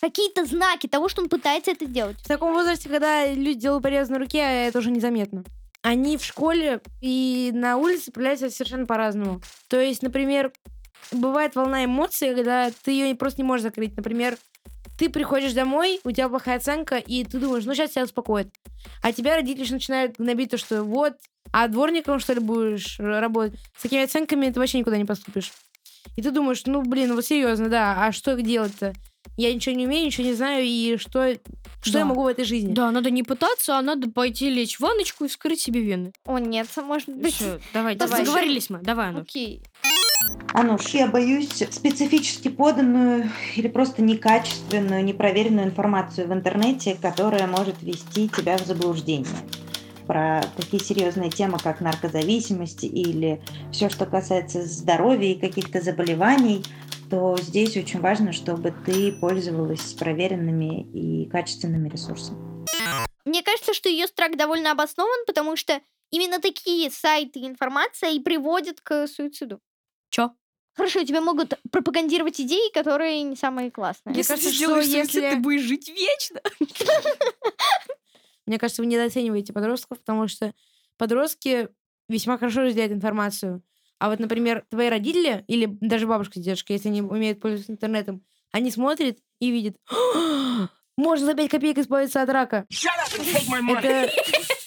какие-то 0.02 0.44
знаки 0.44 0.88
того, 0.88 1.08
что 1.08 1.22
он 1.22 1.30
пытается 1.30 1.72
это 1.72 1.86
сделать. 1.86 2.20
В 2.20 2.28
таком 2.28 2.52
возрасте, 2.52 2.90
когда 2.90 3.26
люди 3.26 3.62
делают 3.62 3.84
порез 3.84 4.10
на 4.10 4.20
руке, 4.20 4.40
это 4.40 4.80
уже 4.80 4.92
незаметно. 4.92 5.46
Они 5.82 6.18
в 6.18 6.26
школе 6.26 6.82
и 7.00 7.52
на 7.54 7.78
улице 7.78 8.12
проявляются 8.12 8.50
совершенно 8.50 8.86
по-разному. 8.86 9.42
То 9.70 9.80
есть, 9.80 10.04
например, 10.04 10.52
бывает 11.12 11.56
волна 11.56 11.86
эмоций, 11.86 12.36
когда 12.36 12.72
ты 12.84 12.92
ее 12.92 13.16
просто 13.16 13.42
не 13.42 13.48
можешь 13.48 13.64
закрыть. 13.64 13.96
Например, 13.96 14.38
ты 14.98 15.10
приходишь 15.10 15.54
домой, 15.54 16.00
у 16.04 16.12
тебя 16.12 16.30
плохая 16.30 16.58
оценка, 16.58 16.98
и 16.98 17.24
ты 17.24 17.40
думаешь, 17.40 17.66
ну 17.66 17.74
сейчас 17.74 17.92
тебя 17.92 18.04
успокоит. 18.04 18.48
А 19.02 19.12
тебя 19.12 19.36
родители 19.36 19.72
начинают 19.72 20.18
гнобить 20.18 20.52
то, 20.52 20.58
что 20.58 20.84
вот, 20.84 21.14
а 21.52 21.68
дворником, 21.68 22.20
что 22.20 22.34
ли, 22.34 22.40
будешь 22.40 23.00
работать? 23.00 23.60
С 23.78 23.82
такими 23.82 24.04
оценками 24.04 24.50
ты 24.50 24.60
вообще 24.60 24.80
никуда 24.80 24.98
не 24.98 25.06
поступишь. 25.06 25.52
И 26.16 26.22
ты 26.22 26.32
думаешь, 26.32 26.64
ну, 26.66 26.82
блин, 26.82 27.10
ну 27.10 27.16
вот 27.16 27.26
серьезно, 27.26 27.70
да, 27.70 28.06
а 28.06 28.12
что 28.12 28.40
делать-то? 28.40 28.94
Я 29.38 29.54
ничего 29.54 29.76
не 29.76 29.86
умею, 29.86 30.06
ничего 30.08 30.28
не 30.28 30.34
знаю, 30.34 30.64
и 30.66 30.98
что, 30.98 31.36
что 31.82 31.94
Да. 31.94 32.00
я 32.00 32.06
могу 32.06 32.24
в 32.24 32.28
этой 32.28 32.44
жизни? 32.44 32.74
Да, 32.74 32.92
надо 32.92 33.10
не 33.12 33.24
пытаться, 33.24 33.78
а 33.78 33.82
надо 33.82 34.10
пойти 34.10 34.50
лечь 34.50 34.78
в 34.78 34.82
ванночку 34.82 35.26
и 35.26 35.28
вскрыть 35.28 35.62
себе 35.62 35.82
вены. 35.82 36.12
О, 36.26 36.38
нет, 36.38 36.68
может 36.78 37.10
быть. 37.10 37.36
Все, 37.36 37.60
давай, 37.74 37.96
Давай. 37.96 38.22
договорились 38.22 38.70
мы. 38.70 38.80
Давай, 38.80 39.08
Анна. 39.08 39.22
Окей. 39.22 39.64
Ануш, 40.54 40.88
я 40.88 41.08
боюсь 41.08 41.64
специфически 41.72 42.50
поданную 42.50 43.32
или 43.56 43.70
просто 43.70 44.02
некачественную, 44.02 45.04
непроверенную 45.04 45.68
информацию 45.68 46.28
в 46.28 46.34
интернете, 46.34 46.98
которая 47.02 47.48
может 47.48 47.82
ввести 47.82 48.28
тебя 48.28 48.58
в 48.58 48.66
заблуждение. 48.66 49.30
Про 50.08 50.44
такие 50.58 50.84
серьезные 50.84 51.30
темы, 51.30 51.58
как 51.58 51.80
наркозависимость 51.80 52.84
или 52.84 53.42
все, 53.72 53.90
что 53.90 54.06
касается 54.06 54.64
здоровья 54.64 55.32
и 55.32 55.40
каких-то 55.40 55.80
заболеваний, 55.80 56.66
то 57.10 57.38
здесь 57.38 57.78
очень 57.78 58.02
важно, 58.02 58.34
чтобы 58.34 58.74
ты 58.86 59.14
пользовалась 59.14 59.94
проверенными 59.94 60.82
и 60.82 61.30
качественными 61.30 61.88
ресурсами. 61.88 62.66
Мне 63.24 63.42
кажется, 63.42 63.74
что 63.74 63.88
ее 63.88 64.08
страх 64.08 64.36
довольно 64.36 64.72
обоснован, 64.72 65.26
потому 65.26 65.56
что 65.56 65.80
именно 66.10 66.42
такие 66.42 66.92
сайты 66.92 67.40
и 67.40 67.48
информация 67.48 68.12
и 68.12 68.20
приводят 68.20 68.82
к 68.82 69.08
суициду. 69.08 69.62
Чё? 70.12 70.32
Хорошо, 70.74 71.04
тебя 71.04 71.22
могут 71.22 71.60
пропагандировать 71.72 72.40
идеи, 72.40 72.72
которые 72.74 73.24
не 73.24 73.36
самые 73.36 73.72
классные. 73.72 74.14
Мне 74.14 74.24
кажется, 74.24 74.54
что 74.54 74.80
если... 74.80 75.36
будешь 75.36 75.62
жить 75.64 75.90
вечно. 75.90 76.40
Мне 78.46 78.58
кажется, 78.58 78.82
вы 78.82 78.88
недооцениваете 78.88 79.54
подростков, 79.54 80.00
потому 80.00 80.28
что 80.28 80.54
подростки 80.98 81.70
весьма 82.08 82.38
хорошо 82.38 82.62
разделяют 82.62 82.94
информацию. 82.94 83.64
А 84.00 84.10
вот, 84.10 84.20
например, 84.20 84.66
твои 84.70 84.90
родители 84.90 85.44
или 85.48 85.66
даже 85.80 86.08
бабушка 86.08 86.40
с 86.40 86.44
дедушкой, 86.44 86.78
если 86.78 86.90
они 86.90 87.02
умеют 87.02 87.40
пользоваться 87.40 87.72
интернетом, 87.72 88.24
они 88.52 88.72
смотрят 88.72 89.18
и 89.40 89.52
видят, 89.52 89.78
«А, 89.90 90.68
можно 90.98 91.26
за 91.28 91.34
5 91.36 91.50
копеек 91.50 91.78
избавиться 91.78 92.22
от 92.22 92.30
рака. 92.30 92.66
Это 92.70 94.12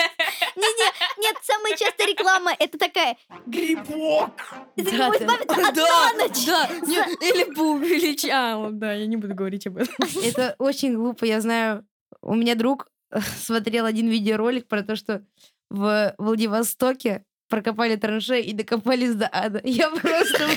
нет, 1.19 1.37
самая 1.43 1.77
частая 1.77 2.07
реклама 2.09 2.53
это 2.59 2.79
такая 2.79 3.17
грибок. 3.47 4.31
Из 4.77 4.85
Да, 4.85 4.91
него 4.93 5.11
да. 5.13 5.19
избавиться 5.19 5.69
от 5.69 5.75
Да, 5.75 6.13
на 6.13 6.25
ночь. 6.25 6.47
да, 6.47 6.69
не- 6.87 7.29
или 7.31 7.55
поувеличить. 7.55 8.31
А, 8.31 8.57
вот, 8.57 8.79
да, 8.79 8.93
я 8.93 9.07
не 9.07 9.17
буду 9.17 9.35
говорить 9.35 9.67
об 9.67 9.77
этом. 9.79 9.95
Это 10.25 10.55
очень 10.59 10.95
глупо, 10.95 11.25
я 11.25 11.41
знаю. 11.41 11.87
У 12.23 12.35
меня 12.35 12.55
друг 12.55 12.89
смотрел 13.39 13.87
один 13.87 14.09
видеоролик 14.09 14.67
про 14.69 14.83
то, 14.83 14.97
что 14.97 15.23
в 15.71 16.15
Владивостоке 16.19 17.25
прокопали 17.49 17.97
траншеи 17.97 18.43
и 18.43 18.53
докопались 18.53 19.15
до 19.15 19.29
ада. 19.33 19.61
Я 19.65 19.91
просто... 19.91 20.49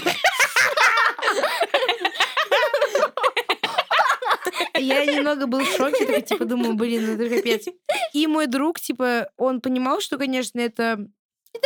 Я 4.79 5.05
немного 5.05 5.47
был 5.47 5.59
в 5.59 5.75
шоке, 5.75 6.05
такой, 6.05 6.21
типа, 6.21 6.45
думаю, 6.45 6.75
блин, 6.75 7.05
ну 7.05 7.13
это 7.13 7.35
капец. 7.35 7.67
И 8.13 8.27
мой 8.27 8.47
друг, 8.47 8.79
типа, 8.79 9.29
он 9.37 9.61
понимал, 9.61 10.01
что, 10.01 10.17
конечно, 10.17 10.59
это 10.59 11.07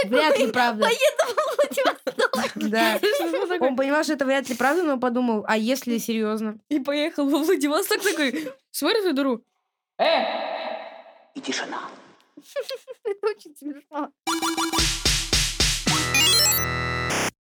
вряд 0.06 0.40
ли 0.40 0.52
правда. 0.52 0.88
Да. 2.56 3.00
Он 3.60 3.76
понимал, 3.76 4.04
что 4.04 4.14
это 4.14 4.26
вряд 4.26 4.50
ли 4.50 4.56
правда, 4.56 4.84
но 4.84 4.98
подумал, 4.98 5.44
а 5.48 5.58
если 5.58 5.98
серьезно? 5.98 6.58
И 6.70 6.80
поехал 6.80 7.30
во 7.30 7.40
Владивосток 7.40 8.02
такой, 8.02 8.50
смотри 8.72 9.00
эту 9.00 9.14
дыру. 9.14 9.44
И 11.34 11.40
тишина. 11.40 11.90
Это 13.04 13.28
очень 13.28 13.56
смешно. 13.56 14.12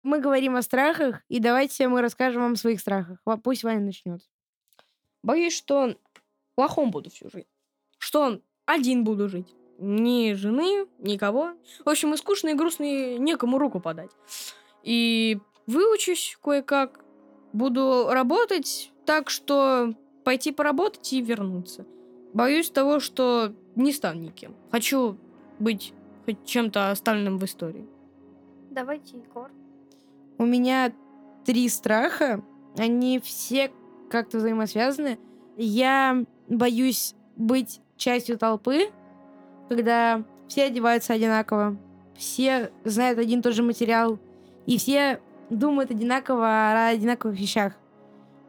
Мы 0.03 0.19
говорим 0.19 0.55
о 0.55 0.61
страхах, 0.61 1.21
и 1.27 1.39
давайте 1.39 1.87
мы 1.87 2.01
расскажем 2.01 2.41
вам 2.41 2.53
о 2.53 2.57
своих 2.57 2.79
страхах. 2.79 3.19
Пусть 3.43 3.63
Ваня 3.63 3.81
начнет. 3.81 4.21
Боюсь, 5.23 5.55
что 5.55 5.95
плохом 6.55 6.91
буду 6.91 7.09
всю 7.09 7.29
жизнь. 7.29 7.47
Что 7.97 8.41
один 8.65 9.03
буду 9.03 9.29
жить. 9.29 9.53
Ни 9.77 10.33
жены, 10.33 10.87
никого. 10.99 11.53
В 11.85 11.89
общем, 11.89 12.13
и 12.13 12.17
скучно, 12.17 12.49
и 12.49 12.53
грустно, 12.53 12.83
и 12.83 13.17
некому 13.17 13.57
руку 13.57 13.79
подать. 13.79 14.11
И 14.83 15.39
выучусь 15.67 16.37
кое-как. 16.41 17.03
Буду 17.53 18.07
работать 18.09 18.91
так, 19.05 19.29
что 19.29 19.93
пойти 20.23 20.51
поработать 20.51 21.11
и 21.13 21.21
вернуться. 21.21 21.85
Боюсь 22.33 22.69
того, 22.69 22.99
что 22.99 23.53
не 23.75 23.91
стану 23.91 24.21
никем. 24.21 24.55
Хочу 24.71 25.17
быть 25.57 25.93
хоть 26.25 26.45
чем-то 26.45 26.91
оставленным 26.91 27.37
в 27.37 27.45
истории. 27.45 27.87
Давайте, 28.69 29.17
Егор. 29.17 29.49
У 30.37 30.45
меня 30.45 30.93
три 31.45 31.67
страха. 31.69 32.43
Они 32.77 33.19
все 33.19 33.71
как-то 34.09 34.37
взаимосвязаны. 34.37 35.19
Я 35.57 36.23
боюсь 36.47 37.15
быть 37.35 37.81
частью 37.97 38.37
толпы, 38.37 38.89
когда 39.67 40.23
все 40.47 40.65
одеваются 40.65 41.13
одинаково, 41.13 41.77
все 42.17 42.71
знают 42.83 43.19
один 43.19 43.39
и 43.39 43.43
тот 43.43 43.53
же 43.53 43.63
материал, 43.63 44.19
и 44.65 44.77
все 44.77 45.19
думают 45.49 45.91
одинаково 45.91 46.47
о 46.47 46.87
одинаковых 46.89 47.39
вещах. 47.39 47.73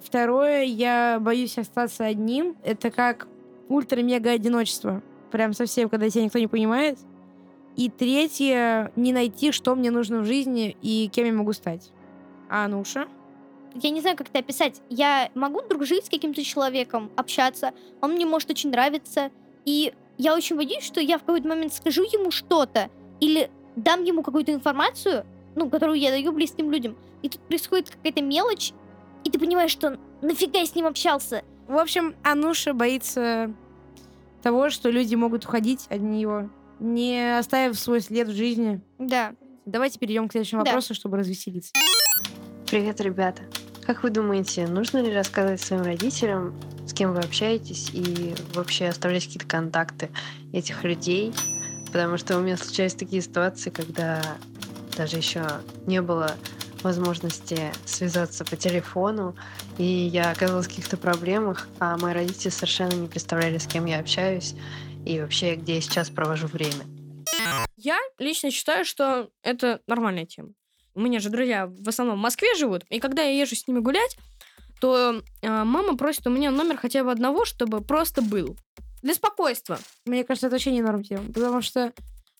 Второе, 0.00 0.62
я 0.62 1.19
боюсь 1.21 1.59
остаться 1.59 2.05
одним. 2.05 2.57
Это 2.64 2.90
как 2.90 3.29
ультра-мега 3.69 4.31
одиночество. 4.31 5.02
Прям 5.31 5.52
совсем, 5.52 5.88
когда 5.88 6.09
тебя 6.09 6.25
никто 6.25 6.38
не 6.38 6.47
понимает. 6.47 6.99
И 7.76 7.88
третье, 7.88 8.93
не 8.97 9.12
найти, 9.12 9.52
что 9.52 9.75
мне 9.75 9.90
нужно 9.90 10.21
в 10.21 10.25
жизни 10.25 10.76
и 10.83 11.09
кем 11.12 11.26
я 11.26 11.33
могу 11.33 11.52
стать. 11.52 11.93
А 12.49 12.64
Ануша? 12.64 13.07
Я 13.74 13.90
не 13.90 14.00
знаю, 14.00 14.16
как 14.16 14.28
это 14.28 14.40
описать. 14.40 14.80
Я 14.88 15.30
могу 15.34 15.62
дружить 15.62 16.06
с 16.06 16.10
каким-то 16.10 16.42
человеком, 16.42 17.10
общаться. 17.16 17.72
Он 18.00 18.12
мне 18.12 18.26
может 18.26 18.50
очень 18.50 18.70
нравиться. 18.70 19.30
И 19.64 19.92
я 20.18 20.34
очень 20.34 20.56
боюсь, 20.56 20.82
что 20.82 21.00
я 21.00 21.18
в 21.18 21.22
какой-то 21.22 21.48
момент 21.48 21.72
скажу 21.72 22.02
ему 22.02 22.30
что-то 22.30 22.90
или 23.20 23.50
дам 23.76 24.02
ему 24.04 24.22
какую-то 24.22 24.52
информацию, 24.52 25.24
ну, 25.54 25.70
которую 25.70 25.98
я 25.98 26.10
даю 26.10 26.32
близким 26.32 26.70
людям. 26.70 26.96
И 27.22 27.28
тут 27.28 27.40
происходит 27.42 27.90
какая-то 27.90 28.22
мелочь, 28.22 28.72
и 29.24 29.30
ты 29.30 29.38
понимаешь, 29.38 29.70
что 29.70 29.98
нафига 30.22 30.60
я 30.60 30.66
с 30.66 30.74
ним 30.74 30.86
общался. 30.86 31.42
В 31.68 31.76
общем, 31.76 32.14
Ануша 32.24 32.72
боится 32.74 33.52
того, 34.42 34.70
что 34.70 34.90
люди 34.90 35.14
могут 35.14 35.44
уходить 35.44 35.86
от 35.90 36.00
нее, 36.00 36.48
не 36.80 37.38
оставив 37.38 37.78
свой 37.78 38.00
след 38.00 38.28
в 38.28 38.34
жизни. 38.34 38.80
Да. 38.98 39.34
Давайте 39.66 39.98
перейдем 39.98 40.28
к 40.28 40.32
следующему 40.32 40.64
Да. 40.64 40.70
вопросу, 40.70 40.94
чтобы 40.94 41.18
развеселиться. 41.18 41.72
Привет, 42.66 43.00
ребята. 43.00 43.42
Как 43.90 44.04
вы 44.04 44.11
думаете, 44.11 44.68
нужно 44.68 44.99
ли 44.99 45.12
рассказывать 45.12 45.61
своим 45.61 45.82
родителям, 45.82 46.54
с 46.87 46.92
кем 46.92 47.12
вы 47.12 47.18
общаетесь, 47.18 47.90
и 47.92 48.37
вообще 48.54 48.87
оставлять 48.87 49.25
какие-то 49.25 49.49
контакты 49.49 50.11
этих 50.52 50.85
людей? 50.85 51.35
Потому 51.87 52.16
что 52.16 52.38
у 52.38 52.40
меня 52.40 52.56
случались 52.56 52.94
такие 52.94 53.20
ситуации, 53.20 53.70
когда 53.70 54.23
даже 54.97 55.16
еще 55.16 55.44
не 55.88 56.00
было 56.02 56.37
возможности 56.85 57.73
связаться 57.85 58.44
по 58.44 58.54
телефону, 58.54 59.35
и 59.76 59.82
я 59.82 60.30
оказалась 60.30 60.66
в 60.66 60.68
каких-то 60.68 60.97
проблемах, 60.97 61.66
а 61.80 61.99
мои 61.99 62.14
родители 62.14 62.50
совершенно 62.50 62.94
не 62.94 63.09
представляли, 63.09 63.59
с 63.59 63.66
кем 63.66 63.87
я 63.87 63.99
общаюсь, 63.99 64.54
и 65.04 65.20
вообще, 65.20 65.56
где 65.56 65.75
я 65.75 65.80
сейчас 65.80 66.11
провожу 66.11 66.47
время. 66.47 66.85
Я 67.76 67.99
лично 68.20 68.52
считаю, 68.52 68.85
что 68.85 69.30
это 69.42 69.80
нормальная 69.88 70.26
тема. 70.26 70.50
У 70.94 71.00
меня 71.00 71.20
же 71.20 71.30
друзья 71.30 71.66
в 71.66 71.88
основном 71.88 72.18
в 72.18 72.23
Москве 72.23 72.54
живут, 72.56 72.85
и 72.90 73.00
когда 73.00 73.23
я 73.23 73.38
езжу 73.38 73.56
с 73.56 73.66
ними 73.66 73.78
гулять, 73.78 74.16
то 74.80 75.23
э, 75.42 75.64
мама 75.64 75.97
просит 75.97 76.26
у 76.26 76.30
меня 76.30 76.50
номер 76.50 76.76
хотя 76.78 77.04
бы 77.04 77.12
одного, 77.12 77.44
чтобы 77.44 77.80
просто 77.80 78.23
был. 78.23 78.56
Для 79.02 79.14
спокойствия. 79.14 79.78
Мне 80.06 80.25
кажется, 80.25 80.47
это 80.47 80.54
вообще 80.54 80.73
не 80.73 80.82
норм 80.82 81.02
тема, 81.02 81.32
потому 81.32 81.62
что 81.62 81.92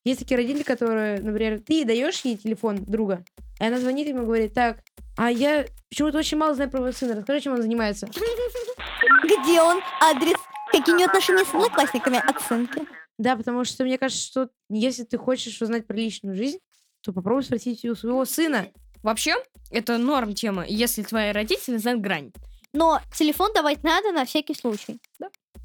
есть 0.05 0.21
такие 0.21 0.37
родители, 0.37 0.63
которые, 0.63 1.21
например, 1.21 1.61
ты 1.61 1.85
даешь 1.85 2.21
ей 2.23 2.37
телефон 2.37 2.85
друга, 2.85 3.25
и 3.61 3.65
она 3.65 3.79
звонит 3.79 4.09
ему 4.09 4.23
и 4.23 4.27
говорит, 4.27 4.55
так, 4.55 4.79
А 5.17 5.31
я 5.31 5.67
почему-то 5.91 6.19
очень 6.19 6.39
мало 6.39 6.55
знаю 6.55 6.71
про 6.71 6.81
его 6.81 6.93
сына. 6.93 7.15
Расскажи, 7.17 7.43
чем 7.43 7.53
он 7.53 7.63
занимается. 7.63 8.07
Где 8.07 9.61
он? 9.61 9.81
Адрес? 10.01 10.37
Какие 10.73 10.95
у 10.95 10.99
него 10.99 11.09
отношения 11.09 11.45
с 11.45 11.55
одноклассниками? 11.55 12.19
Оценки? 12.19 12.87
Да, 13.19 13.37
потому 13.37 13.65
что 13.65 13.85
мне 13.85 13.99
кажется, 13.99 14.25
что 14.25 14.49
если 14.71 15.05
ты 15.05 15.19
хочешь 15.19 15.61
узнать 15.61 15.87
про 15.87 15.95
личную 15.95 16.35
жизнь, 16.35 16.59
то 17.03 17.13
попробуй 17.13 17.43
спросить 17.43 17.85
у 17.85 17.95
своего 17.95 18.25
сына. 18.25 18.69
Вообще, 19.03 19.35
это 19.71 19.99
норм 19.99 20.35
тема, 20.35 20.65
если 20.67 21.03
твои 21.03 21.33
родители 21.33 21.77
знают 21.79 22.01
грань. 22.01 22.33
Но 22.73 23.01
телефон 23.15 23.53
давать 23.55 23.83
надо 23.83 24.13
на 24.13 24.25
всякий 24.25 24.55
случай. 24.55 25.01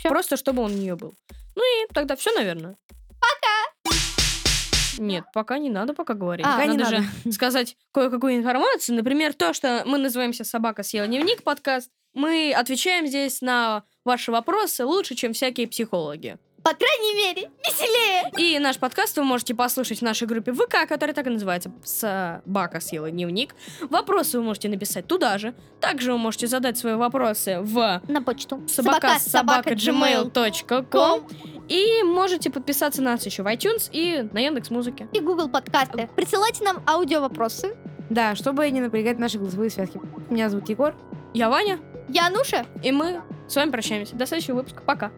Просто 0.04 0.38
чтобы 0.38 0.64
он 0.64 0.72
у 0.72 0.76
нее 0.76 0.96
был. 0.96 1.14
Ну 1.56 1.64
и 1.64 1.94
тогда 1.94 2.16
все, 2.16 2.32
наверное. 2.34 2.78
Пока! 3.10 3.96
Нет, 4.98 5.26
пока 5.34 5.58
не 5.58 5.70
надо 5.70 5.94
пока 5.94 6.14
говорить. 6.14 6.46
А, 6.46 6.58
Пока 6.58 6.66
не 6.68 6.78
надо 6.78 6.98
же 6.98 7.04
сказать 7.32 7.76
кое-какую 7.92 8.38
информацию. 8.38 8.96
Например, 8.96 9.34
то, 9.34 9.54
что 9.54 9.84
мы 9.86 9.98
называемся 9.98 10.44
«Собака 10.44 10.84
съела 10.84 11.08
дневник» 11.08 11.44
подкаст. 11.44 11.92
Мы 12.14 12.54
отвечаем 12.56 13.06
здесь 13.08 13.42
на 13.42 13.84
ваши 14.06 14.32
вопросы 14.32 14.86
лучше, 14.86 15.16
чем 15.16 15.34
всякие 15.34 15.68
психологи. 15.68 16.38
По 16.66 16.72
крайней 16.74 17.14
мере, 17.14 17.52
веселее. 17.64 18.32
И 18.40 18.58
наш 18.58 18.80
подкаст 18.80 19.16
вы 19.18 19.24
можете 19.24 19.54
послушать 19.54 20.00
в 20.00 20.02
нашей 20.02 20.28
группе 20.28 20.52
ВК, 20.52 20.88
которая 20.90 21.14
так 21.14 21.28
и 21.28 21.30
называется 21.30 21.72
«Собака 21.84 22.80
съела 22.80 23.12
дневник». 23.12 23.54
Вопросы 23.82 24.40
вы 24.40 24.46
можете 24.46 24.68
написать 24.70 25.06
туда 25.06 25.38
же. 25.38 25.54
Также 25.80 26.12
вы 26.12 26.18
можете 26.18 26.48
задать 26.48 26.76
свои 26.76 26.96
вопросы 26.96 27.60
в 27.62 28.02
На 28.08 28.24
почту. 28.24 28.64
собака 28.68 29.20
собака 29.20 29.74
gmail.com 29.74 31.28
и 31.68 32.02
можете 32.02 32.50
подписаться 32.50 33.04
на 33.04 33.12
нас 33.12 33.24
еще 33.28 33.44
в 33.44 33.46
iTunes 33.48 33.88
и 33.92 34.28
на 34.34 34.40
Яндекс 34.40 34.72
Музыке. 34.72 35.08
и 35.14 35.20
Google 35.20 35.50
подкасты. 35.50 36.10
Присылайте 36.16 36.64
нам 36.64 36.82
аудио 36.88 37.22
вопросы. 37.22 37.76
Да, 38.10 38.34
чтобы 38.34 38.68
не 38.72 38.82
напрягать 38.82 39.20
наши 39.20 39.38
голосовые 39.38 39.70
связки. 39.70 40.02
Меня 40.32 40.50
зовут 40.50 40.68
Егор. 40.68 40.96
Я 41.36 41.52
Ваня, 41.52 41.80
Я 42.10 42.26
Ануша. 42.26 42.66
и 42.84 42.92
мы 42.92 43.22
с 43.48 43.56
вами 43.56 43.70
прощаемся. 43.70 44.16
До 44.16 44.26
следующего 44.26 44.56
выпуска. 44.56 44.82
Пока. 44.82 45.12